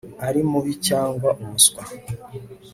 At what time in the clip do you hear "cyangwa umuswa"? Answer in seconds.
0.87-1.81